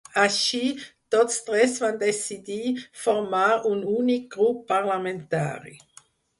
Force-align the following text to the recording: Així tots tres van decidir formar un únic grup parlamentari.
Així 0.19 0.61
tots 1.15 1.37
tres 1.49 1.75
van 1.83 1.99
decidir 2.05 2.73
formar 3.03 3.45
un 3.75 3.87
únic 4.01 4.27
grup 4.39 4.67
parlamentari. 4.75 5.79